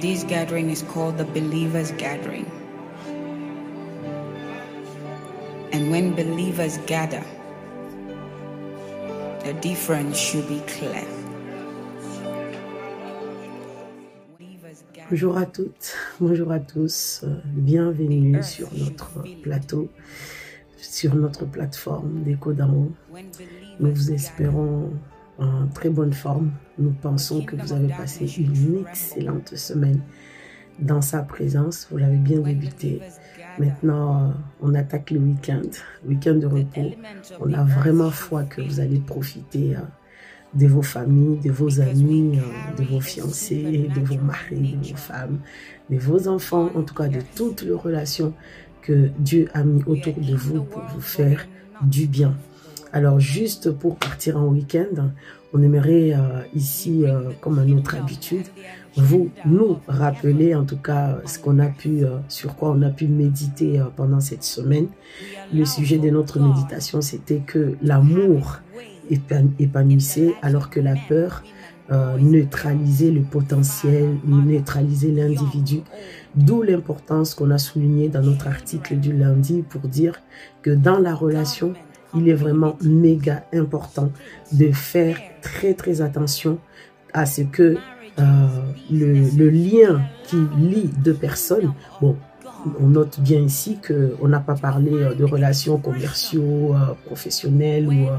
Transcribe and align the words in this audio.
This 0.00 0.24
gathering 0.24 0.70
is 0.70 0.80
called 0.80 1.18
the 1.18 1.26
Believers' 1.26 1.92
Gathering. 1.92 2.50
And 5.72 5.90
when 5.90 6.14
believers 6.14 6.78
gather, 6.86 7.22
the 9.44 9.52
difference 9.60 10.16
should 10.16 10.48
be 10.48 10.60
clear. 10.66 11.04
Bonjour 15.10 15.36
à 15.36 15.44
toutes, 15.44 15.94
bonjour 16.18 16.50
à 16.50 16.60
tous, 16.60 17.20
euh, 17.24 17.42
bienvenue 17.44 18.42
sur 18.42 18.72
notre 18.72 19.22
plateau, 19.42 19.90
sur 20.78 21.14
notre 21.14 21.44
plateforme 21.44 22.22
d'Écho 22.22 22.54
d'en 22.54 22.88
Nous 23.80 23.94
vous 23.94 24.12
espérons 24.12 24.92
en 25.40 25.66
très 25.68 25.90
bonne 25.90 26.12
forme. 26.12 26.52
Nous 26.78 26.92
pensons 26.92 27.42
que 27.42 27.56
vous 27.56 27.72
avez 27.72 27.88
passé 27.88 28.26
une 28.38 28.84
excellente 28.86 29.56
semaine 29.56 30.00
dans 30.78 31.00
sa 31.00 31.22
présence. 31.22 31.88
Vous 31.90 31.98
l'avez 31.98 32.16
bien 32.16 32.40
débuté. 32.40 33.00
Maintenant, 33.58 34.28
euh, 34.28 34.32
on 34.62 34.74
attaque 34.74 35.10
le 35.10 35.18
week-end, 35.18 35.62
week-end 36.06 36.34
de 36.34 36.46
repos. 36.46 36.92
On 37.40 37.52
a 37.52 37.64
vraiment 37.64 38.10
foi 38.10 38.44
que 38.44 38.62
vous 38.62 38.80
allez 38.80 38.98
profiter 38.98 39.76
euh, 39.76 39.80
de 40.54 40.66
vos 40.66 40.82
familles, 40.82 41.38
de 41.40 41.50
vos 41.50 41.80
amis, 41.80 42.38
euh, 42.38 42.76
de 42.76 42.84
vos 42.84 43.00
fiancés, 43.00 43.90
de 43.94 44.00
vos 44.00 44.18
maris, 44.18 44.76
de 44.82 44.88
vos 44.88 44.96
femmes, 44.96 45.40
de 45.90 45.98
vos 45.98 46.28
enfants, 46.28 46.70
en 46.74 46.82
tout 46.82 46.94
cas 46.94 47.08
de 47.08 47.20
toutes 47.34 47.62
les 47.62 47.72
relations 47.72 48.32
que 48.82 49.10
Dieu 49.18 49.48
a 49.52 49.62
mis 49.62 49.82
autour 49.84 50.14
de 50.14 50.34
vous 50.34 50.62
pour 50.62 50.82
vous 50.94 51.00
faire 51.00 51.46
du 51.82 52.06
bien. 52.06 52.34
Alors 52.92 53.20
juste 53.20 53.70
pour 53.70 53.96
partir 53.96 54.36
en 54.36 54.46
week-end, 54.46 55.10
on 55.52 55.62
aimerait 55.62 56.12
euh, 56.12 56.42
ici, 56.54 57.04
euh, 57.04 57.30
comme 57.40 57.58
à 57.58 57.64
notre 57.64 57.96
habitude, 57.96 58.46
vous 58.96 59.30
nous 59.44 59.78
rappeler 59.86 60.54
en 60.54 60.64
tout 60.64 60.76
cas 60.76 61.18
ce 61.24 61.38
qu'on 61.38 61.58
a 61.60 61.68
pu, 61.68 62.02
sur 62.28 62.56
quoi 62.56 62.70
on 62.70 62.82
a 62.82 62.90
pu 62.90 63.06
méditer 63.06 63.80
pendant 63.96 64.20
cette 64.20 64.42
semaine. 64.42 64.88
Le 65.54 65.64
sujet 65.64 65.98
de 65.98 66.10
notre 66.10 66.40
méditation, 66.40 67.00
c'était 67.00 67.38
que 67.38 67.76
l'amour 67.82 68.58
épanouissait 69.58 70.34
alors 70.42 70.70
que 70.70 70.80
la 70.80 70.94
peur 71.08 71.42
euh, 71.92 72.16
neutralisait 72.18 73.10
le 73.10 73.22
potentiel, 73.22 74.16
neutralisait 74.24 75.10
l'individu. 75.10 75.80
D'où 76.36 76.62
l'importance 76.62 77.34
qu'on 77.34 77.50
a 77.50 77.58
souligné 77.58 78.08
dans 78.08 78.22
notre 78.22 78.46
article 78.46 78.96
du 78.96 79.12
lundi 79.12 79.64
pour 79.68 79.80
dire 79.82 80.20
que 80.62 80.70
dans 80.70 81.00
la 81.00 81.16
relation, 81.16 81.72
il 82.14 82.28
est 82.28 82.34
vraiment 82.34 82.76
méga 82.82 83.44
important 83.52 84.10
de 84.52 84.72
faire 84.72 85.18
très 85.42 85.74
très 85.74 86.00
attention 86.00 86.58
à 87.12 87.26
ce 87.26 87.42
que 87.42 87.76
euh, 88.18 88.22
le, 88.90 89.36
le, 89.36 89.50
lien 89.50 90.02
qui 90.24 90.36
lie 90.58 90.90
deux 90.98 91.14
personnes, 91.14 91.72
bon, 92.00 92.16
on 92.80 92.88
note 92.88 93.20
bien 93.20 93.40
ici 93.40 93.78
qu'on 93.86 94.28
n'a 94.28 94.40
pas 94.40 94.54
parlé 94.54 94.92
euh, 94.92 95.14
de 95.14 95.24
relations 95.24 95.78
commerciaux, 95.78 96.74
euh, 96.74 96.94
professionnelles 97.06 97.88
ou 97.88 98.08
euh, 98.08 98.18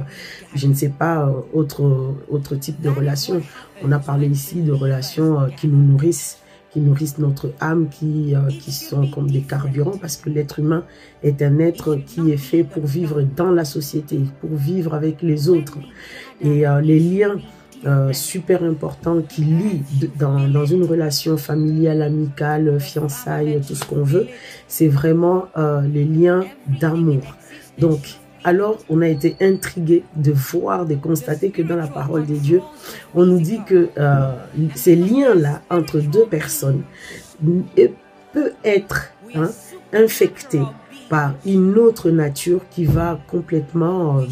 je 0.55 0.67
ne 0.67 0.73
sais 0.73 0.89
pas, 0.89 1.31
autre, 1.53 2.15
autre 2.29 2.55
type 2.55 2.81
de 2.81 2.89
relations. 2.89 3.41
On 3.83 3.91
a 3.91 3.99
parlé 3.99 4.27
ici 4.27 4.61
de 4.61 4.71
relations 4.71 5.49
qui 5.57 5.67
nous 5.67 5.83
nourrissent, 5.83 6.39
qui 6.71 6.79
nourrissent 6.79 7.17
notre 7.17 7.53
âme, 7.59 7.89
qui, 7.89 8.33
qui 8.59 8.71
sont 8.71 9.07
comme 9.07 9.29
des 9.29 9.41
carburants 9.41 9.97
parce 9.97 10.17
que 10.17 10.29
l'être 10.29 10.59
humain 10.59 10.85
est 11.21 11.41
un 11.41 11.59
être 11.59 11.95
qui 11.95 12.31
est 12.31 12.37
fait 12.37 12.63
pour 12.63 12.85
vivre 12.85 13.21
dans 13.21 13.51
la 13.51 13.65
société, 13.65 14.19
pour 14.39 14.55
vivre 14.55 14.93
avec 14.93 15.21
les 15.21 15.49
autres. 15.49 15.77
Et 16.41 16.63
les 16.81 16.99
liens 16.99 17.35
euh, 17.83 18.13
super 18.13 18.63
important 18.63 19.23
qui 19.23 19.41
lie 19.41 19.81
dans, 20.19 20.47
dans, 20.47 20.65
une 20.65 20.83
relation 20.83 21.35
familiale, 21.35 22.03
amicale, 22.03 22.79
fiançailles, 22.79 23.59
tout 23.67 23.73
ce 23.73 23.83
qu'on 23.85 24.03
veut, 24.03 24.27
c'est 24.67 24.87
vraiment 24.87 25.45
euh, 25.57 25.81
les 25.81 26.05
liens 26.05 26.43
d'amour. 26.79 27.23
Donc, 27.79 28.19
alors 28.43 28.79
on 28.89 29.01
a 29.01 29.07
été 29.07 29.35
intrigué 29.41 30.03
de 30.15 30.31
voir, 30.31 30.85
de 30.85 30.95
constater 30.95 31.51
que 31.51 31.61
dans 31.61 31.75
la 31.75 31.87
parole 31.87 32.25
de 32.25 32.35
Dieu, 32.35 32.61
on 33.13 33.25
nous 33.25 33.39
dit 33.39 33.59
que 33.65 33.89
euh, 33.97 34.31
ces 34.75 34.95
liens-là 34.95 35.61
entre 35.69 35.99
deux 35.99 36.25
personnes 36.25 36.83
peut 38.33 38.53
être 38.63 39.11
hein, 39.35 39.49
infecté 39.93 40.61
par 41.09 41.33
une 41.45 41.77
autre 41.77 42.09
nature 42.09 42.61
qui 42.69 42.85
va 42.85 43.19
complètement 43.27 44.19
euh, 44.19 44.25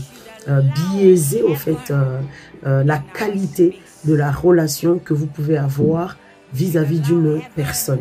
euh, 0.48 0.62
biaiser 0.94 1.44
au 1.44 1.56
fait 1.56 1.94
la 2.64 2.98
qualité 2.98 3.80
de 4.06 4.14
la 4.14 4.32
relation 4.32 5.00
que 5.00 5.14
vous 5.14 5.28
pouvez 5.28 5.58
avoir 5.58 6.18
vis-à-vis 6.54 7.00
d'une 7.00 7.42
personne. 7.56 8.00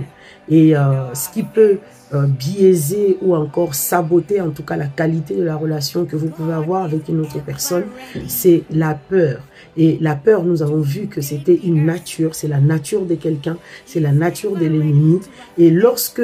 Et 0.48 0.72
ce 0.72 1.28
qui 1.30 1.42
peut 1.42 1.78
biaiser 2.12 3.18
ou 3.20 3.34
encore 3.34 3.74
saboter 3.74 4.40
en 4.40 4.50
tout 4.50 4.62
cas 4.62 4.76
la 4.76 4.86
qualité 4.86 5.34
de 5.36 5.42
la 5.42 5.56
relation 5.56 6.06
que 6.06 6.16
vous 6.16 6.28
pouvez 6.28 6.54
avoir 6.54 6.84
avec 6.84 7.06
une 7.08 7.20
autre 7.20 7.38
personne, 7.44 7.84
c'est 8.26 8.62
la 8.70 8.94
peur. 8.94 9.40
Et 9.76 9.98
la 10.00 10.14
peur, 10.16 10.42
nous 10.44 10.62
avons 10.62 10.80
vu 10.80 11.06
que 11.06 11.20
c'était 11.20 11.60
une 11.62 11.84
nature, 11.84 12.34
c'est 12.34 12.48
la 12.48 12.60
nature 12.60 13.04
de 13.04 13.14
quelqu'un, 13.14 13.58
c'est 13.84 14.00
la 14.00 14.12
nature 14.12 14.56
de 14.56 14.64
l'ennemi. 14.64 15.20
Et 15.58 15.70
lorsque 15.70 16.22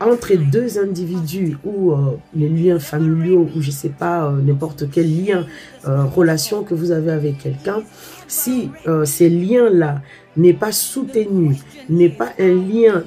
entre 0.00 0.34
deux 0.34 0.78
individus 0.78 1.56
ou 1.64 1.92
euh, 1.92 2.18
les 2.34 2.48
liens 2.48 2.78
familiaux 2.78 3.48
ou 3.54 3.62
je 3.62 3.70
sais 3.70 3.88
pas 3.88 4.26
euh, 4.26 4.40
n'importe 4.42 4.90
quel 4.90 5.24
lien, 5.24 5.46
euh, 5.86 6.04
relation 6.04 6.64
que 6.64 6.74
vous 6.74 6.90
avez 6.90 7.12
avec 7.12 7.38
quelqu'un, 7.38 7.82
si 8.28 8.70
ces 9.04 9.28
liens-là 9.28 10.02
n'est 10.36 10.52
pas 10.52 10.72
soutenu, 10.72 11.56
n'est 11.88 12.08
pas 12.08 12.30
un 12.40 12.54
lien 12.54 13.04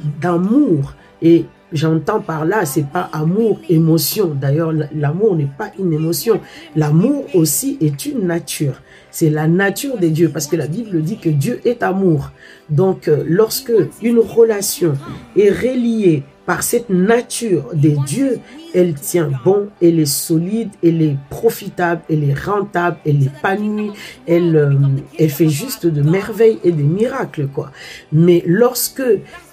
et 1.22 1.46
J'entends 1.72 2.20
par 2.20 2.46
là, 2.46 2.66
c'est 2.66 2.88
pas 2.88 3.10
amour, 3.14 3.60
émotion. 3.70 4.34
D'ailleurs, 4.34 4.74
l'amour 4.96 5.36
n'est 5.36 5.50
pas 5.56 5.72
une 5.78 5.94
émotion. 5.94 6.42
L'amour 6.76 7.26
aussi 7.36 7.78
est 7.80 8.08
une 8.08 8.26
nature. 8.26 8.82
C'est 9.12 9.30
la 9.30 9.48
nature 9.48 10.00
de 10.00 10.08
Dieu 10.08 10.30
parce 10.34 10.48
que 10.48 10.56
la 10.56 10.66
Bible 10.66 11.02
dit 11.04 11.20
que 11.20 11.30
Dieu 11.30 11.62
est 11.66 11.84
amour. 11.84 12.32
Donc, 12.72 13.10
lorsque 13.28 13.72
une 14.02 14.18
relation 14.18 14.94
est 15.38 15.50
reliée 15.50 16.24
par 16.46 16.64
cette 16.64 16.90
nature 16.90 17.70
des 17.74 17.96
dieux, 18.08 18.40
elle 18.74 18.94
tient 18.94 19.30
bon, 19.46 19.68
elle 19.82 20.00
est 20.00 20.06
solide, 20.06 20.70
elle 20.84 21.02
est 21.02 21.18
profitable, 21.30 22.02
elle 22.10 22.24
est 22.24 22.34
rentable, 22.34 22.98
elle 23.06 23.24
épanouie, 23.24 23.92
elle, 24.28 24.56
euh, 24.56 24.74
elle 25.18 25.30
fait 25.30 25.50
juste 25.50 25.86
de 25.86 26.02
merveilles 26.02 26.60
et 26.64 26.72
des 26.72 26.84
miracles, 26.84 27.48
quoi. 27.48 27.72
Mais 28.12 28.44
lorsque, 28.46 29.04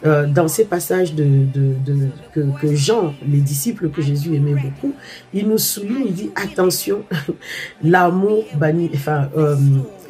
euh, 0.07 0.27
dans 0.27 0.49
ces 0.49 0.65
passages 0.65 1.15
de, 1.15 1.25
de, 1.55 2.09
que, 2.35 2.41
que, 2.61 2.75
Jean, 2.75 3.15
les 3.29 3.41
disciples 3.41 3.91
que 3.91 4.03
Jésus 4.03 4.35
aimait 4.35 4.55
beaucoup, 4.55 4.95
il 5.35 5.49
nous 5.49 5.59
souligne, 5.59 6.07
il 6.07 6.15
dit, 6.15 6.31
attention, 6.35 7.03
l'amour 7.83 8.45
banni, 8.55 8.91
enfin, 8.95 9.29
euh, 9.37 9.57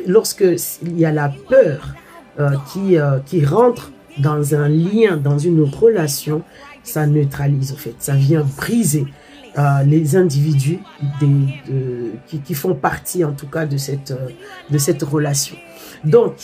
lorsque 0.07 0.45
il 0.83 0.99
y 0.99 1.05
a 1.05 1.13
la 1.13 1.33
peur 1.49 1.95
qui, 2.71 2.99
qui 3.25 3.45
rentre 3.47 3.91
dans 4.19 4.55
un 4.55 4.69
lien, 4.69 5.17
dans 5.17 5.39
une 5.39 5.63
relation, 5.63 6.43
ça 6.83 7.07
neutralise 7.07 7.73
en 7.73 7.77
fait, 7.77 7.95
ça 7.99 8.15
vient 8.15 8.47
briser 8.57 9.07
euh, 9.59 9.83
les 9.85 10.17
individus 10.17 10.81
des, 11.19 11.27
qui, 12.27 12.41
qui, 12.41 12.55
font 12.55 12.75
partie 12.75 13.25
en 13.25 13.33
tout 13.33 13.47
cas 13.47 13.65
de 13.65 13.79
cette, 13.79 14.11
euh, 14.11 14.29
de 14.69 14.77
cette 14.77 15.03
relation. 15.03 15.57
Donc, 16.05 16.35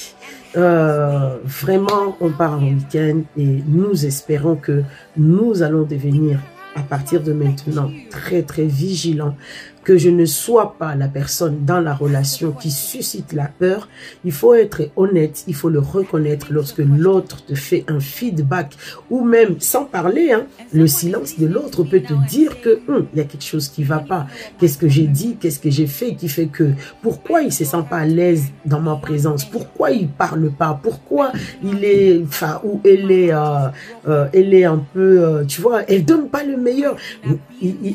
euh, 0.56 1.36
vraiment, 1.44 2.16
on 2.20 2.30
part 2.30 2.54
en 2.54 2.64
week-end 2.64 3.20
et 3.36 3.62
nous 3.66 4.06
espérons 4.06 4.56
que 4.56 4.82
nous 5.16 5.62
allons 5.62 5.82
devenir 5.82 6.40
à 6.74 6.80
partir 6.80 7.22
de 7.22 7.34
maintenant 7.34 7.90
très 8.10 8.42
très 8.42 8.64
vigilants 8.64 9.36
que 9.84 9.98
je 9.98 10.10
ne 10.10 10.24
sois 10.24 10.76
pas 10.78 10.94
la 10.94 11.08
personne 11.08 11.64
dans 11.64 11.80
la 11.80 11.94
relation 11.94 12.52
qui 12.52 12.70
suscite 12.70 13.32
la 13.32 13.46
peur. 13.46 13.88
Il 14.24 14.32
faut 14.32 14.54
être 14.54 14.82
honnête, 14.96 15.44
il 15.46 15.54
faut 15.54 15.68
le 15.68 15.80
reconnaître 15.80 16.48
lorsque 16.50 16.78
l'autre 16.78 17.44
te 17.44 17.54
fait 17.54 17.84
un 17.88 18.00
feedback 18.00 18.76
ou 19.10 19.24
même 19.24 19.56
sans 19.60 19.84
parler, 19.84 20.32
hein, 20.32 20.46
le 20.72 20.86
silence 20.86 21.38
de 21.38 21.46
l'autre 21.46 21.82
peut 21.82 22.00
te 22.00 22.14
dire 22.28 22.60
que 22.60 22.80
hum, 22.88 23.06
il 23.12 23.18
y 23.18 23.20
a 23.22 23.24
quelque 23.24 23.44
chose 23.44 23.68
qui 23.68 23.82
va 23.82 23.98
pas. 23.98 24.26
Qu'est-ce 24.58 24.78
que 24.78 24.88
j'ai 24.88 25.06
dit, 25.06 25.36
qu'est-ce 25.40 25.58
que 25.58 25.70
j'ai 25.70 25.86
fait 25.86 26.14
qui 26.14 26.28
fait 26.28 26.46
que 26.46 26.70
pourquoi 27.02 27.42
il 27.42 27.52
se 27.52 27.64
sent 27.64 27.84
pas 27.88 27.98
à 27.98 28.06
l'aise 28.06 28.44
dans 28.64 28.80
ma 28.80 28.96
présence, 28.96 29.44
pourquoi 29.44 29.90
il 29.90 30.08
parle 30.08 30.50
pas, 30.50 30.78
pourquoi 30.82 31.32
il 31.62 31.84
est, 31.84 32.22
enfin 32.22 32.60
ou 32.64 32.80
elle 32.84 33.10
est, 33.10 33.32
euh, 33.32 33.68
euh, 34.08 34.26
elle 34.32 34.54
est 34.54 34.64
un 34.64 34.82
peu, 34.92 35.24
euh, 35.24 35.44
tu 35.44 35.60
vois, 35.60 35.82
elle 35.88 36.04
donne 36.04 36.28
pas 36.28 36.44
le 36.44 36.56
meilleur. 36.56 36.96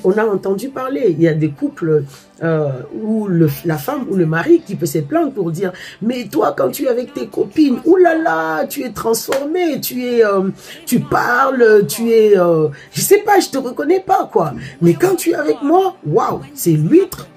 on 0.04 0.12
a 0.12 0.26
entendu 0.26 0.70
parler, 0.70 1.16
il 1.18 1.22
y 1.22 1.28
a 1.28 1.34
des 1.34 1.50
couples 1.50 1.77
euh, 1.84 2.70
ou 2.94 3.28
le, 3.28 3.50
la 3.66 3.78
femme 3.78 4.06
ou 4.10 4.16
le 4.16 4.26
mari 4.26 4.62
qui 4.66 4.76
peut 4.76 4.86
se 4.86 5.00
plaindre 5.00 5.32
pour 5.32 5.52
dire 5.52 5.72
mais 6.02 6.28
toi 6.28 6.54
quand 6.58 6.70
tu 6.70 6.86
es 6.86 6.88
avec 6.88 7.14
tes 7.14 7.28
copines 7.28 7.80
oulala 7.86 8.66
tu 8.70 8.84
es 8.84 8.92
transformé 8.92 9.80
tu 9.82 10.06
es 10.06 10.24
euh, 10.24 10.50
tu 10.86 11.00
parles 11.00 11.86
tu 11.88 12.12
es 12.12 12.38
euh, 12.38 12.68
je 12.92 13.02
sais 13.02 13.20
pas 13.20 13.40
je 13.40 13.50
te 13.50 13.58
reconnais 13.58 14.00
pas 14.00 14.30
quoi 14.32 14.54
mais 14.82 14.94
quand 14.94 15.16
tu 15.16 15.32
es 15.32 15.36
avec 15.36 15.62
moi 15.62 15.96
waouh 16.06 16.42
c'est 16.54 16.72
l'huître 16.72 17.28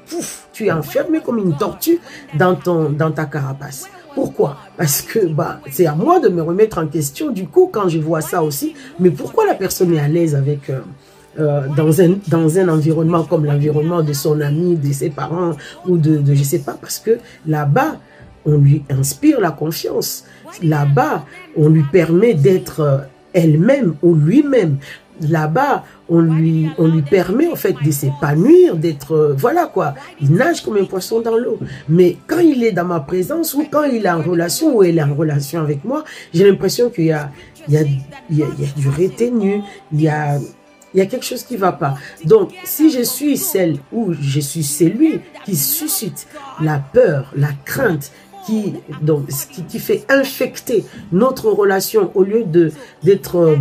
tu 0.52 0.66
es 0.66 0.72
enfermé 0.72 1.20
comme 1.20 1.38
une 1.38 1.56
tortue 1.56 2.00
dans, 2.34 2.54
ton, 2.54 2.90
dans 2.90 3.10
ta 3.10 3.24
carapace. 3.24 3.88
Pourquoi? 4.14 4.56
Parce 4.76 5.02
que 5.02 5.26
bah, 5.26 5.60
c'est 5.70 5.86
à 5.86 5.94
moi 5.94 6.18
de 6.18 6.28
me 6.28 6.42
remettre 6.42 6.78
en 6.78 6.86
question 6.86 7.30
du 7.30 7.46
coup 7.46 7.70
quand 7.72 7.88
je 7.88 7.98
vois 7.98 8.20
ça 8.20 8.42
aussi. 8.42 8.74
Mais 8.98 9.10
pourquoi 9.10 9.46
la 9.46 9.54
personne 9.54 9.94
est 9.94 10.00
à 10.00 10.08
l'aise 10.08 10.34
avec... 10.34 10.68
Euh, 10.70 10.80
euh, 11.40 11.62
dans, 11.76 12.00
un, 12.00 12.14
dans 12.28 12.58
un 12.58 12.68
environnement 12.68 13.24
comme 13.24 13.44
l'environnement 13.44 14.02
de 14.02 14.12
son 14.12 14.40
ami, 14.40 14.76
de 14.76 14.92
ses 14.92 15.10
parents 15.10 15.52
ou 15.86 15.96
de, 15.96 16.16
de 16.16 16.34
je 16.34 16.42
sais 16.42 16.60
pas, 16.60 16.76
parce 16.80 16.98
que 16.98 17.18
là-bas, 17.46 17.96
on 18.44 18.56
lui 18.56 18.82
inspire 18.90 19.40
la 19.40 19.50
confiance. 19.50 20.24
Là-bas, 20.62 21.24
on 21.56 21.68
lui 21.68 21.84
permet 21.92 22.34
d'être 22.34 22.80
euh, 22.80 22.98
elle-même 23.32 23.94
ou 24.02 24.14
lui-même. 24.14 24.78
Là-bas, 25.28 25.84
on 26.08 26.20
lui, 26.20 26.70
on 26.78 26.88
lui 26.88 27.02
permet 27.02 27.46
en 27.48 27.54
fait 27.54 27.74
de 27.84 27.90
s'épanouir, 27.90 28.76
d'être, 28.76 29.12
euh, 29.12 29.34
voilà 29.36 29.66
quoi, 29.66 29.94
il 30.20 30.32
nage 30.32 30.62
comme 30.62 30.78
un 30.78 30.84
poisson 30.84 31.20
dans 31.20 31.36
l'eau. 31.36 31.58
Mais 31.90 32.16
quand 32.26 32.38
il 32.38 32.64
est 32.64 32.72
dans 32.72 32.86
ma 32.86 33.00
présence 33.00 33.52
ou 33.52 33.66
quand 33.70 33.84
il 33.84 34.06
est 34.06 34.10
en 34.10 34.22
relation 34.22 34.74
ou 34.76 34.82
elle 34.82 34.98
est 34.98 35.02
en 35.02 35.14
relation 35.14 35.60
avec 35.60 35.84
moi, 35.84 36.04
j'ai 36.32 36.50
l'impression 36.50 36.88
qu'il 36.88 37.04
y 37.04 37.12
a, 37.12 37.30
il 37.68 37.74
y 37.74 37.76
a, 37.76 37.82
il 38.30 38.38
y 38.38 38.42
a, 38.42 38.46
du 38.76 38.88
retenu, 38.88 39.60
il 39.92 40.00
y 40.00 40.08
a, 40.08 40.38
il 40.94 40.98
y 40.98 41.00
a 41.00 41.06
quelque 41.06 41.24
chose 41.24 41.44
qui 41.44 41.56
va 41.56 41.72
pas. 41.72 41.94
Donc, 42.24 42.52
si 42.64 42.90
je 42.90 43.02
suis 43.02 43.36
celle 43.36 43.76
ou 43.92 44.12
je 44.12 44.40
suis 44.40 44.64
celui 44.64 45.20
qui 45.44 45.56
suscite 45.56 46.26
la 46.60 46.78
peur, 46.78 47.32
la 47.36 47.52
crainte, 47.64 48.12
qui, 48.46 48.74
donc, 49.02 49.28
qui, 49.68 49.78
fait 49.78 50.04
infecter 50.08 50.84
notre 51.12 51.50
relation 51.50 52.10
au 52.14 52.24
lieu 52.24 52.44
de 52.44 52.72
d'être 53.02 53.36
euh, 53.36 53.56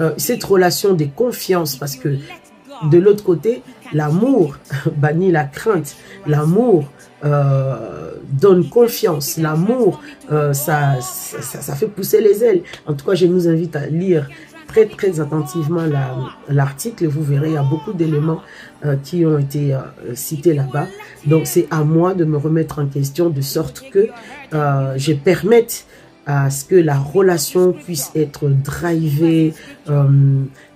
euh, 0.00 0.12
cette 0.16 0.42
relation 0.44 0.94
de 0.94 1.04
confiance, 1.04 1.76
parce 1.76 1.96
que 1.96 2.16
de 2.90 2.98
l'autre 2.98 3.24
côté, 3.24 3.62
l'amour 3.92 4.56
bannit 4.96 5.30
la 5.30 5.44
crainte, 5.44 5.96
l'amour 6.26 6.90
euh, 7.24 8.12
donne 8.30 8.68
confiance, 8.68 9.38
l'amour, 9.38 10.00
ça, 10.52 11.00
ça, 11.00 11.74
fait 11.74 11.88
pousser 11.88 12.20
les 12.20 12.44
ailes. 12.44 12.62
En 12.86 12.94
tout 12.94 13.06
cas, 13.06 13.14
je 13.14 13.26
nous 13.26 13.48
invite 13.48 13.74
à 13.76 13.86
lire 13.86 14.28
très 14.68 14.86
très 14.86 15.18
attentivement 15.18 15.82
l'article, 16.48 17.06
vous 17.08 17.24
verrez, 17.24 17.48
il 17.48 17.54
y 17.54 17.56
a 17.56 17.62
beaucoup 17.62 17.92
d'éléments 17.92 18.42
euh, 18.84 18.94
qui 19.02 19.26
ont 19.26 19.38
été 19.38 19.74
euh, 19.74 19.80
cités 20.14 20.54
là-bas. 20.54 20.86
Donc 21.26 21.46
c'est 21.46 21.66
à 21.70 21.82
moi 21.82 22.14
de 22.14 22.24
me 22.24 22.36
remettre 22.36 22.78
en 22.78 22.86
question 22.86 23.30
de 23.30 23.40
sorte 23.40 23.82
que 23.90 24.08
euh, 24.52 24.94
je 24.96 25.12
permette 25.14 25.86
à 26.26 26.50
ce 26.50 26.66
que 26.66 26.76
la 26.76 26.98
relation 26.98 27.72
puisse 27.72 28.12
être 28.14 28.48
drivée, 28.48 29.54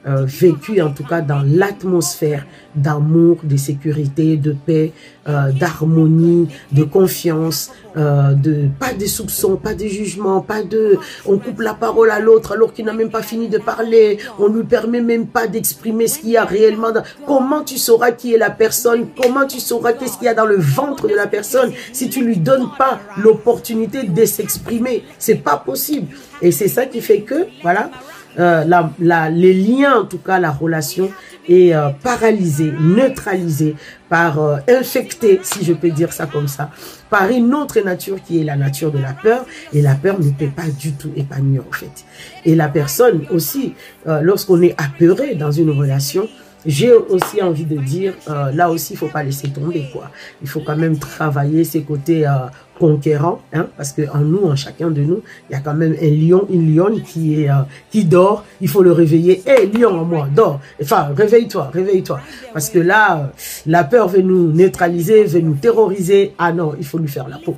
euh, 0.07 0.25
vécue 0.27 0.81
en 0.81 0.91
tout 0.91 1.05
cas 1.05 1.21
dans 1.21 1.43
l'atmosphère 1.47 2.45
d'amour, 2.75 3.39
de 3.45 3.57
sécurité, 3.57 4.37
de 4.37 4.53
paix, 4.53 4.93
euh, 5.29 5.53
d'harmonie, 5.53 6.49
de 6.73 6.83
confiance, 6.83 7.71
euh, 7.97 8.33
de 8.33 8.69
pas 8.81 8.95
de 8.95 9.07
soupçons, 9.07 9.57
pas 9.57 9.75
de 9.75 9.87
jugements, 9.87 10.41
pas 10.41 10.65
de 10.65 10.99
on 11.27 11.39
coupe 11.39 11.61
la 11.61 11.75
parole 11.75 12.11
à 12.11 12.19
l'autre 12.19 12.53
alors 12.53 12.73
qu'il 12.73 12.85
n'a 12.85 12.93
même 12.93 13.11
pas 13.11 13.23
fini 13.23 13.49
de 13.49 13.59
parler, 13.59 14.19
on 14.39 14.49
lui 14.49 14.65
permet 14.65 15.01
même 15.01 15.27
pas 15.27 15.47
d'exprimer 15.47 16.09
ce 16.09 16.19
qu'il 16.19 16.31
y 16.31 16.37
a 16.37 16.45
réellement. 16.45 16.91
Dans... 16.91 17.05
Comment 17.27 17.63
tu 17.63 17.79
sauras 17.79 18.11
qui 18.11 18.35
est 18.35 18.39
la 18.39 18.51
personne? 18.51 19.07
Comment 19.21 19.47
tu 19.47 19.61
sauras 19.61 19.93
qu'est-ce 19.93 20.19
qu'il 20.19 20.27
y 20.27 20.29
a 20.29 20.35
dans 20.35 20.47
le 20.47 20.59
ventre 20.59 21.07
de 21.07 21.15
la 21.15 21.27
personne 21.29 21.73
si 21.93 22.09
tu 22.09 22.25
lui 22.25 22.39
donnes 22.39 22.71
pas 22.77 22.99
l'opportunité 23.19 24.03
de 24.03 24.25
s'exprimer? 24.25 25.05
C'est 25.19 25.37
pas 25.37 25.59
possible. 25.59 26.09
Et 26.41 26.51
c'est 26.51 26.69
ça 26.69 26.87
qui 26.87 27.01
fait 27.01 27.21
que 27.21 27.47
voilà 27.63 27.91
euh, 28.39 28.65
la, 28.65 28.91
la, 28.99 29.31
les 29.31 29.55
liens, 29.55 30.01
en 30.01 30.05
tout 30.05 30.19
cas 30.19 30.39
la 30.39 30.51
relation, 30.51 31.11
est 31.49 31.75
euh, 31.75 31.91
paralysée, 32.03 32.73
neutralisée, 32.81 33.75
par 34.09 34.41
euh, 34.41 34.59
infectée, 34.69 35.41
si 35.43 35.65
je 35.65 35.73
peux 35.73 35.91
dire 35.91 36.13
ça 36.13 36.27
comme 36.27 36.49
ça, 36.49 36.71
par 37.11 37.29
une 37.31 37.55
autre 37.55 37.81
nature 37.81 38.23
qui 38.23 38.41
est 38.41 38.45
la 38.45 38.57
nature 38.57 38.93
de 38.93 38.99
la 38.99 39.13
peur. 39.13 39.45
Et 39.73 39.83
la 39.83 39.95
peur 39.95 40.21
ne 40.21 40.31
peut 40.31 40.51
pas 40.55 40.69
du 40.79 40.93
tout 40.93 41.11
épanouir 41.17 41.63
en 41.69 41.73
fait. 41.73 42.05
Et 42.45 42.55
la 42.55 42.69
personne 42.69 43.23
aussi, 43.31 43.75
euh, 44.07 44.21
lorsqu'on 44.21 44.61
est 44.63 44.75
apeuré 44.79 45.35
dans 45.35 45.51
une 45.51 45.71
relation, 45.71 46.29
j'ai 46.65 46.93
aussi 46.93 47.43
envie 47.43 47.65
de 47.65 47.77
dire, 47.79 48.15
euh, 48.29 48.53
là 48.53 48.71
aussi, 48.71 48.95
il 48.95 48.97
faut 48.97 49.09
pas 49.09 49.23
laisser 49.23 49.49
tomber, 49.49 49.87
quoi. 49.93 50.11
Il 50.43 50.49
faut 50.49 50.61
quand 50.61 50.77
même 50.77 50.99
travailler 50.99 51.65
ses 51.65 51.83
côtés 51.83 52.27
euh, 52.27 52.47
conquérants, 52.83 53.41
hein, 53.53 53.69
parce 53.77 53.93
que 53.93 54.03
en 54.13 54.19
nous, 54.19 54.45
en 54.45 54.57
chacun 54.57 54.91
de 54.91 55.03
nous, 55.03 55.23
il 55.49 55.53
y 55.53 55.57
a 55.57 55.61
quand 55.61 55.75
même 55.75 55.95
un 56.01 56.11
lion, 56.11 56.47
une 56.51 56.75
lionne 56.75 57.01
qui 57.03 57.43
est 57.43 57.51
euh, 57.51 57.63
qui 57.91 58.05
dort. 58.05 58.45
Il 58.61 58.69
faut 58.69 58.83
le 58.83 58.93
réveiller. 58.93 59.43
Hé, 59.47 59.67
lion 59.67 60.01
en 60.01 60.05
moi, 60.05 60.29
dors. 60.35 60.61
Enfin, 60.83 61.11
réveille-toi, 61.17 61.71
réveille-toi, 61.73 62.21
parce 62.53 62.71
que 62.71 62.81
là, 62.81 63.19
euh, 63.19 63.27
la 63.67 63.85
peur 63.85 64.09
veut 64.09 64.23
nous 64.23 64.53
neutraliser, 64.53 65.25
veut 65.25 65.41
nous 65.41 65.55
terroriser. 65.55 66.35
Ah 66.39 66.53
non, 66.53 66.75
il 66.79 66.85
faut 66.85 66.99
lui 66.99 67.09
faire 67.09 67.29
la 67.29 67.39
peau. 67.39 67.57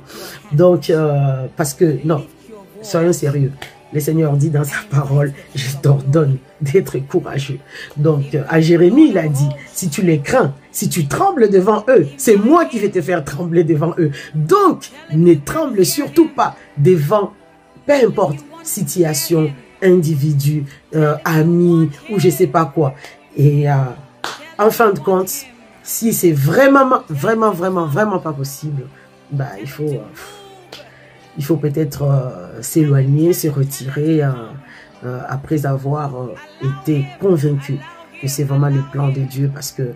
Donc, 0.51 0.89
euh, 0.91 1.47
parce 1.55 1.73
que 1.73 1.97
non, 2.05 2.23
soyons 2.83 3.13
sérieux. 3.13 3.51
Le 3.93 3.99
Seigneur 3.99 4.35
dit 4.35 4.49
dans 4.49 4.63
sa 4.63 4.77
parole, 4.89 5.33
je 5.53 5.77
t'ordonne 5.81 6.37
d'être 6.61 6.97
courageux. 7.07 7.59
Donc, 7.97 8.37
à 8.49 8.59
Jérémie, 8.59 9.09
il 9.09 9.17
a 9.17 9.27
dit, 9.27 9.49
si 9.71 9.89
tu 9.89 10.01
les 10.01 10.19
crains, 10.19 10.53
si 10.71 10.89
tu 10.89 11.07
trembles 11.07 11.49
devant 11.49 11.85
eux, 11.87 12.07
c'est 12.17 12.35
moi 12.35 12.65
qui 12.65 12.79
vais 12.79 12.89
te 12.89 13.01
faire 13.01 13.23
trembler 13.23 13.63
devant 13.63 13.93
eux. 13.97 14.11
Donc, 14.33 14.89
ne 15.13 15.33
tremble 15.35 15.85
surtout 15.85 16.29
pas 16.29 16.55
devant, 16.77 17.31
peu 17.85 17.93
importe, 17.93 18.39
situation, 18.63 19.51
individu, 19.81 20.65
euh, 20.95 21.15
ami, 21.23 21.89
ou 22.09 22.19
je 22.19 22.29
sais 22.29 22.47
pas 22.47 22.65
quoi. 22.65 22.95
Et 23.37 23.69
euh, 23.69 23.75
en 24.57 24.71
fin 24.71 24.91
de 24.91 24.99
compte, 24.99 25.31
si 25.83 26.13
c'est 26.13 26.31
vraiment, 26.31 27.03
vraiment, 27.09 27.51
vraiment, 27.51 27.85
vraiment 27.85 28.19
pas 28.19 28.33
possible, 28.33 28.87
bah, 29.31 29.51
il 29.61 29.69
faut... 29.69 29.83
Euh, 29.83 29.99
il 31.37 31.43
faut 31.43 31.57
peut-être 31.57 32.03
euh, 32.03 32.61
s'éloigner, 32.61 33.33
se 33.33 33.47
retirer 33.47 34.23
euh, 34.23 34.31
euh, 35.03 35.21
après 35.27 35.65
avoir 35.65 36.29
été 36.61 37.05
convaincu 37.19 37.77
que 38.21 38.27
c'est 38.27 38.43
vraiment 38.43 38.69
le 38.69 38.81
plan 38.91 39.09
de 39.09 39.21
Dieu 39.21 39.51
parce 39.53 39.71
que 39.71 39.91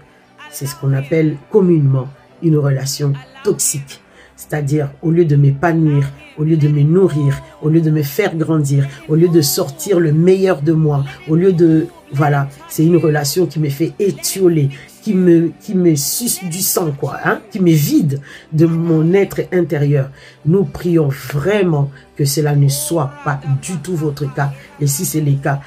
c'est 0.51 0.65
ce 0.65 0.75
qu'on 0.75 0.93
appelle 0.93 1.37
communément 1.49 2.07
une 2.41 2.57
relation 2.57 3.13
toxique. 3.43 4.01
C'est-à-dire, 4.35 4.89
au 5.01 5.11
lieu 5.11 5.25
de 5.25 5.35
m'épanouir, 5.35 6.09
au 6.37 6.43
lieu 6.43 6.55
de 6.55 6.69
me 6.69 6.81
nourrir, 6.81 7.41
au 7.61 7.67
lieu 7.67 7.81
de 7.81 7.91
me 7.91 8.03
faire 8.03 8.35
grandir, 8.37 8.87
au 9.09 9.15
lieu 9.15 9.27
de 9.27 9.41
sortir 9.41 9.99
le 9.99 10.13
meilleur 10.13 10.61
de 10.61 10.71
moi, 10.71 11.03
au 11.27 11.35
lieu 11.35 11.51
de... 11.51 11.87
Voilà, 12.13 12.47
c'est 12.69 12.85
une 12.85 12.95
relation 12.95 13.45
qui 13.45 13.59
me 13.59 13.69
fait 13.69 13.93
étioler, 13.99 14.69
qui 15.01 15.13
me, 15.13 15.51
qui 15.61 15.97
suce 15.97 16.43
du 16.43 16.59
sang, 16.59 16.91
quoi, 16.91 17.17
hein, 17.23 17.41
qui 17.51 17.59
me 17.59 17.71
vide 17.71 18.21
de 18.51 18.65
mon 18.65 19.13
être 19.13 19.41
intérieur. 19.51 20.09
Nous 20.45 20.65
prions 20.65 21.09
vraiment 21.09 21.91
que 22.15 22.25
cela 22.25 22.55
ne 22.55 22.67
soit 22.67 23.11
pas 23.23 23.39
du 23.61 23.77
tout 23.77 23.95
votre 23.95 24.31
cas. 24.33 24.51
Et 24.79 24.87
si 24.87 25.05
c'est 25.05 25.21
le 25.21 25.33
cas, 25.33 25.61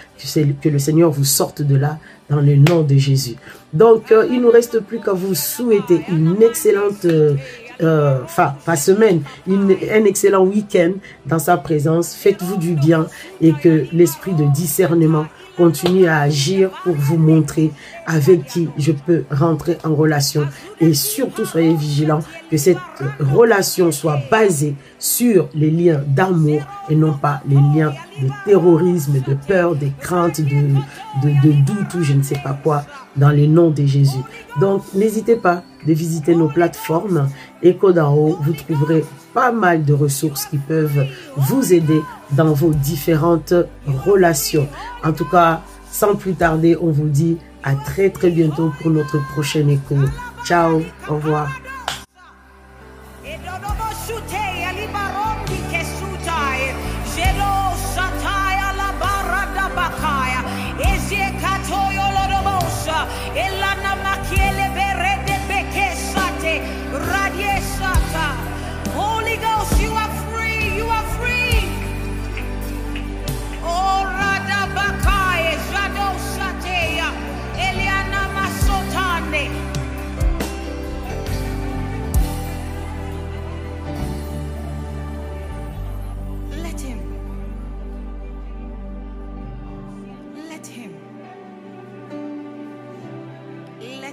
que, 0.62 0.68
le 0.68 0.78
Seigneur 0.78 1.10
vous 1.10 1.24
sorte 1.24 1.62
de 1.62 1.76
là 1.76 1.98
dans 2.28 2.40
le 2.40 2.56
nom 2.56 2.82
de 2.82 2.96
Jésus. 2.96 3.36
Donc, 3.72 4.12
euh, 4.12 4.26
il 4.30 4.38
ne 4.38 4.42
nous 4.42 4.50
reste 4.50 4.80
plus 4.80 5.00
qu'à 5.00 5.12
vous 5.12 5.34
souhaiter 5.34 6.02
une 6.08 6.42
excellente 6.42 7.04
euh, 7.04 7.34
enfin, 7.80 8.54
pas 8.64 8.76
semaine, 8.76 9.22
un 9.48 10.04
excellent 10.04 10.44
week-end 10.44 10.92
dans 11.26 11.38
sa 11.38 11.56
présence. 11.56 12.14
Faites-vous 12.14 12.56
du 12.56 12.74
bien 12.74 13.06
et 13.40 13.52
que 13.52 13.86
l'esprit 13.92 14.34
de 14.34 14.44
discernement 14.52 15.26
continue 15.56 16.06
à 16.06 16.20
agir 16.20 16.70
pour 16.82 16.94
vous 16.94 17.18
montrer 17.18 17.70
avec 18.06 18.46
qui 18.46 18.68
je 18.78 18.92
peux 18.92 19.24
rentrer 19.30 19.78
en 19.84 19.94
relation. 19.94 20.46
Et 20.80 20.94
surtout, 20.94 21.44
soyez 21.44 21.74
vigilants 21.74 22.20
que 22.50 22.56
cette 22.56 22.78
relation 23.20 23.92
soit 23.92 24.18
basée 24.30 24.74
sur 24.98 25.48
les 25.54 25.70
liens 25.70 26.00
d'amour 26.06 26.62
et 26.88 26.94
non 26.94 27.14
pas 27.14 27.42
les 27.46 27.56
liens 27.56 27.92
de 28.20 28.28
terrorisme, 28.44 29.20
de 29.26 29.34
peur, 29.46 29.76
de 29.76 29.88
crainte, 30.00 30.40
de, 30.40 30.44
de, 31.22 31.46
de 31.46 31.52
doute 31.64 31.94
ou 31.94 32.02
je 32.02 32.14
ne 32.14 32.22
sais 32.22 32.40
pas 32.42 32.58
quoi 32.62 32.84
dans 33.16 33.30
le 33.30 33.46
nom 33.46 33.70
de 33.70 33.84
Jésus. 33.84 34.22
Donc, 34.58 34.82
n'hésitez 34.94 35.36
pas 35.36 35.62
de 35.86 35.92
visiter 35.92 36.34
nos 36.34 36.48
plateformes. 36.48 37.28
Et 37.62 37.76
Kodaro, 37.76 38.38
vous 38.42 38.52
trouverez 38.52 39.04
pas 39.34 39.52
mal 39.52 39.84
de 39.84 39.92
ressources 39.92 40.46
qui 40.46 40.58
peuvent 40.58 41.06
vous 41.36 41.72
aider 41.72 42.02
dans 42.32 42.52
vos 42.52 42.72
différentes 42.72 43.54
relations. 43.86 44.68
En 45.04 45.12
tout 45.12 45.28
cas, 45.28 45.62
sans 45.90 46.14
plus 46.14 46.34
tarder, 46.34 46.76
on 46.80 46.90
vous 46.90 47.08
dit 47.08 47.38
à 47.62 47.74
très 47.74 48.10
très 48.10 48.30
bientôt 48.30 48.72
pour 48.80 48.90
notre 48.90 49.18
prochaine 49.32 49.70
écho. 49.70 49.96
Ciao, 50.44 50.82
au 51.08 51.14
revoir. 51.14 51.48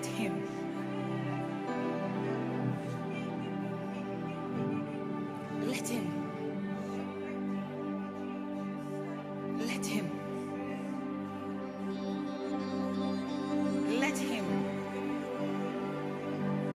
him. 0.06 0.59